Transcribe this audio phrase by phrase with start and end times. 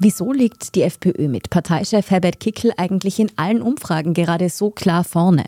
[0.00, 5.02] Wieso liegt die FPÖ mit Parteichef Herbert Kickel eigentlich in allen Umfragen gerade so klar
[5.04, 5.44] vorne?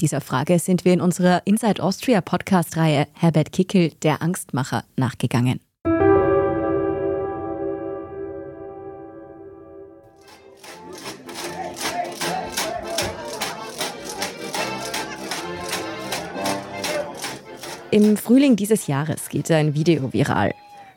[0.00, 5.60] Dieser Frage sind wir in unserer Inside Austria Podcast-Reihe Herbert Kickel, der Angstmacher, nachgegangen.
[17.90, 20.52] Im Frühling dieses Jahres geht ein Video viral.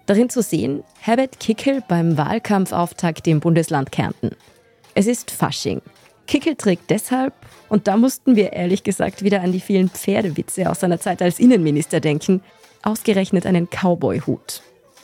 [0.06, 4.32] Darin zu sehen, Herbert Kickel beim Wahlkampfauftakt im Bundesland Kärnten.
[4.94, 5.82] Es ist Fasching.
[6.28, 7.34] Kickel trägt deshalb,
[7.70, 11.40] und da mussten wir ehrlich gesagt wieder an die vielen Pferdewitze aus seiner Zeit als
[11.40, 12.42] Innenminister denken,
[12.84, 14.62] ausgerechnet einen Cowboy-Hut.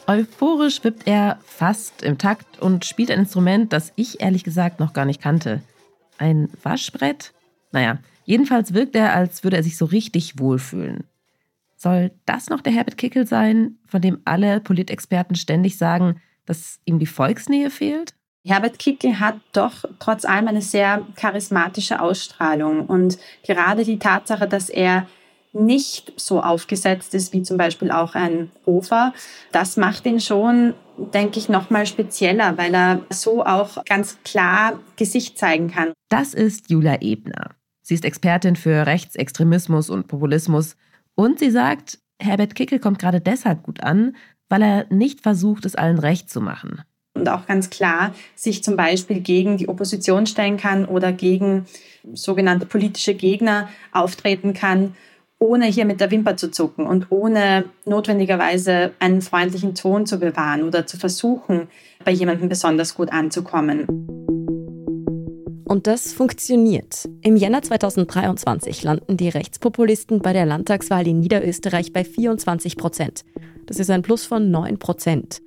[0.08, 4.94] Euphorisch wippt er fast im Takt und spielt ein Instrument, das ich ehrlich gesagt noch
[4.94, 5.62] gar nicht kannte.
[6.18, 7.34] Ein Waschbrett?
[7.72, 11.04] Naja, jedenfalls wirkt er, als würde er sich so richtig wohlfühlen.
[11.78, 16.98] Soll das noch der Herbert Kickel sein, von dem alle Politexperten ständig sagen, dass ihm
[16.98, 18.16] die Volksnähe fehlt?
[18.44, 24.70] Herbert Kickel hat doch trotz allem eine sehr charismatische Ausstrahlung und gerade die Tatsache, dass
[24.70, 25.08] er
[25.54, 29.14] nicht so aufgesetzt ist wie zum Beispiel auch ein Hofer,
[29.52, 35.38] das macht ihn schon, denke ich, nochmal spezieller, weil er so auch ganz klar Gesicht
[35.38, 35.94] zeigen kann.
[36.10, 37.52] Das ist Julia Ebner.
[37.82, 40.76] Sie ist Expertin für Rechtsextremismus und Populismus
[41.18, 44.16] und sie sagt, Herbert Kickel kommt gerade deshalb gut an,
[44.50, 46.84] weil er nicht versucht, es allen recht zu machen.
[47.16, 51.66] Und auch ganz klar sich zum Beispiel gegen die Opposition stellen kann oder gegen
[52.14, 54.96] sogenannte politische Gegner auftreten kann,
[55.40, 60.64] ohne hier mit der Wimper zu zucken und ohne notwendigerweise einen freundlichen Ton zu bewahren
[60.64, 61.68] oder zu versuchen,
[62.06, 64.17] bei jemandem besonders gut anzukommen.
[65.68, 67.10] Und das funktioniert.
[67.22, 73.26] Im Jänner 2023 landen die Rechtspopulisten bei der Landtagswahl in Niederösterreich bei 24 Prozent.
[73.66, 75.42] Das ist ein Plus von 9 Prozent.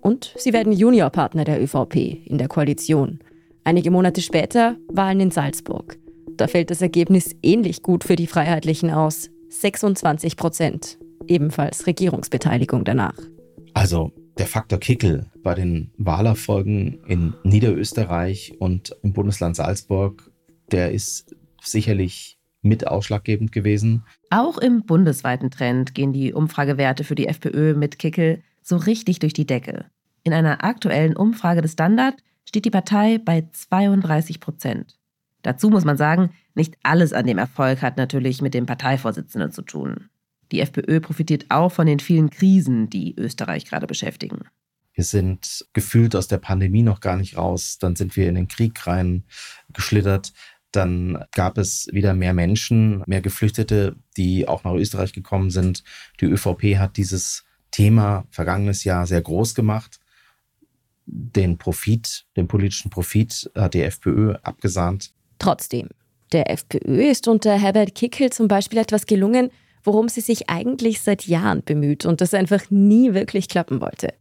[0.00, 1.94] Und sie werden Juniorpartner der ÖVP
[2.26, 3.20] in der Koalition.
[3.62, 5.98] Einige Monate später Wahlen in Salzburg.
[6.36, 9.30] Da fällt das Ergebnis ähnlich gut für die Freiheitlichen aus.
[9.50, 10.98] 26 Prozent.
[11.28, 13.18] Ebenfalls Regierungsbeteiligung danach.
[13.74, 20.30] Also der Faktor Kickel bei den Wahlerfolgen in Niederösterreich und im Bundesland Salzburg,
[20.72, 24.02] der ist sicherlich mit ausschlaggebend gewesen.
[24.30, 29.34] Auch im bundesweiten Trend gehen die Umfragewerte für die FPÖ mit Kickel so richtig durch
[29.34, 29.84] die Decke.
[30.22, 32.14] In einer aktuellen Umfrage des Standard
[32.46, 34.98] steht die Partei bei 32 Prozent.
[35.42, 39.60] Dazu muss man sagen, nicht alles an dem Erfolg hat natürlich mit dem Parteivorsitzenden zu
[39.62, 40.09] tun.
[40.52, 44.40] Die FPÖ profitiert auch von den vielen Krisen, die Österreich gerade beschäftigen.
[44.94, 47.78] Wir sind gefühlt aus der Pandemie noch gar nicht raus.
[47.78, 49.24] Dann sind wir in den Krieg rein
[49.72, 50.32] geschlittert.
[50.72, 55.84] Dann gab es wieder mehr Menschen, mehr Geflüchtete, die auch nach Österreich gekommen sind.
[56.20, 60.00] Die ÖVP hat dieses Thema vergangenes Jahr sehr groß gemacht.
[61.06, 65.12] Den Profit, den politischen Profit hat die FPÖ abgesahnt.
[65.38, 65.88] Trotzdem,
[66.32, 69.50] der FPÖ ist unter Herbert Kickel zum Beispiel etwas gelungen,
[69.82, 74.14] worum sie sich eigentlich seit Jahren bemüht und das einfach nie wirklich klappen wollte.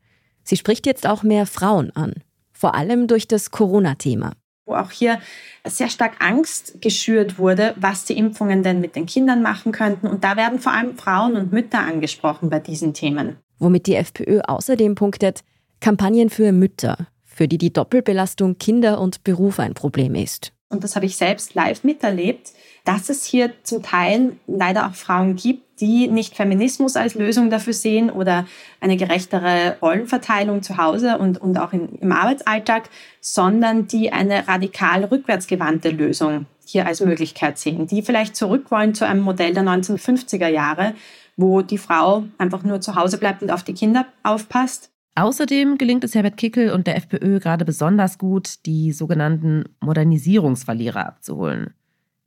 [0.43, 2.15] Sie spricht jetzt auch mehr Frauen an,
[2.51, 4.33] vor allem durch das Corona-Thema.
[4.65, 5.19] Wo auch hier
[5.65, 10.07] sehr stark Angst geschürt wurde, was die Impfungen denn mit den Kindern machen könnten.
[10.07, 13.37] Und da werden vor allem Frauen und Mütter angesprochen bei diesen Themen.
[13.57, 15.41] Womit die FPÖ außerdem punktet,
[15.79, 20.53] Kampagnen für Mütter, für die die Doppelbelastung Kinder und Beruf ein Problem ist.
[20.69, 22.53] Und das habe ich selbst live miterlebt
[22.89, 27.73] dass es hier zum Teil leider auch Frauen gibt, die nicht Feminismus als Lösung dafür
[27.73, 28.45] sehen oder
[28.81, 32.89] eine gerechtere Rollenverteilung zu Hause und, und auch in, im Arbeitsalltag,
[33.21, 39.05] sondern die eine radikal rückwärtsgewandte Lösung hier als Möglichkeit sehen, die vielleicht zurück wollen zu
[39.05, 40.93] einem Modell der 1950er Jahre,
[41.37, 44.88] wo die Frau einfach nur zu Hause bleibt und auf die Kinder aufpasst.
[45.15, 51.73] Außerdem gelingt es Herbert Kickel und der FPÖ gerade besonders gut, die sogenannten Modernisierungsverlierer abzuholen.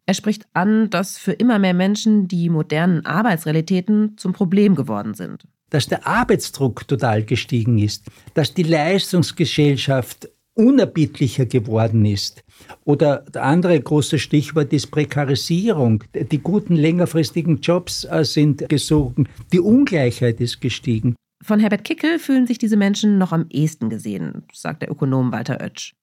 [0.04, 5.46] Er spricht an, dass für immer mehr Menschen die modernen Arbeitsrealitäten zum Problem geworden sind.
[5.70, 12.44] Dass der Arbeitsdruck total gestiegen ist, dass die Leistungsgesellschaft unerbittlicher geworden ist.
[12.84, 16.04] Oder der andere große Stichwort ist Prekarisierung.
[16.14, 19.28] Die guten längerfristigen Jobs äh, sind gesunken.
[19.52, 21.16] Die Ungleichheit ist gestiegen.
[21.42, 25.60] Von Herbert Kickel fühlen sich diese Menschen noch am ehesten gesehen, sagt der Ökonom Walter
[25.60, 25.94] Oetsch.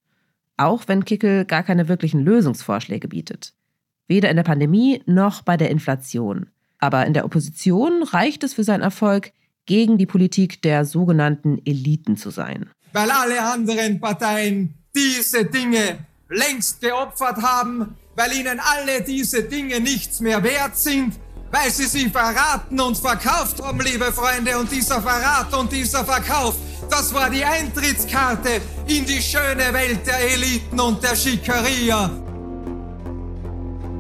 [0.58, 3.54] Auch wenn Kickel gar keine wirklichen Lösungsvorschläge bietet.
[4.08, 6.48] Weder in der Pandemie noch bei der Inflation.
[6.80, 9.32] Aber in der Opposition reicht es für seinen Erfolg,
[9.66, 12.70] gegen die Politik der sogenannten Eliten zu sein.
[12.92, 20.20] Weil alle anderen Parteien diese Dinge längst geopfert haben, weil ihnen alle diese Dinge nichts
[20.20, 21.14] mehr wert sind
[21.51, 24.57] weil sie sie verraten und verkauft haben, liebe Freunde.
[24.57, 26.56] Und dieser Verrat und dieser Verkauf,
[26.90, 32.10] das war die Eintrittskarte in die schöne Welt der Eliten und der Schickeria.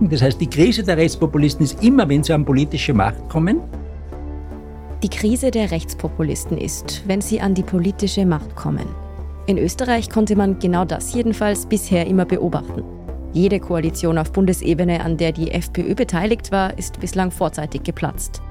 [0.01, 3.59] Das heißt, die Krise der Rechtspopulisten ist immer, wenn sie an politische Macht kommen.
[5.03, 8.87] Die Krise der Rechtspopulisten ist, wenn sie an die politische Macht kommen.
[9.45, 12.83] In Österreich konnte man genau das jedenfalls bisher immer beobachten.
[13.33, 18.41] Jede Koalition auf Bundesebene, an der die FPÖ beteiligt war, ist bislang vorzeitig geplatzt.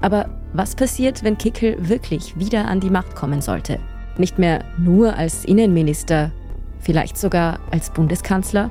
[0.00, 3.78] Aber was passiert, wenn Kickel wirklich wieder an die Macht kommen sollte?
[4.16, 6.30] Nicht mehr nur als Innenminister,
[6.80, 8.70] vielleicht sogar als Bundeskanzler?